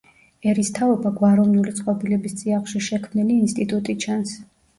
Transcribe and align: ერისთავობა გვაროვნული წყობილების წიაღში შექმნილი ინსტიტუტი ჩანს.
ერისთავობა 0.51 1.11
გვაროვნული 1.19 1.73
წყობილების 1.81 2.35
წიაღში 2.41 2.83
შექმნილი 2.87 3.37
ინსტიტუტი 3.45 3.97
ჩანს. 4.07 4.35